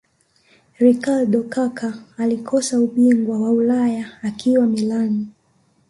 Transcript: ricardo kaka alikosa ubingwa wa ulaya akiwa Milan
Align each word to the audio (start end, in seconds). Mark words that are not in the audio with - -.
ricardo 0.79 1.43
kaka 1.43 1.93
alikosa 2.17 2.79
ubingwa 2.79 3.39
wa 3.39 3.51
ulaya 3.51 4.05
akiwa 4.23 4.67
Milan 4.67 5.25